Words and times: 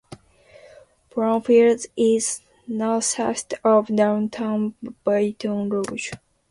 Brownfields 1.11 1.85
is 1.95 2.41
northeast 2.67 3.53
of 3.63 3.95
downtown 3.95 4.73
Baton 5.03 5.69
Rouge. 5.69 6.09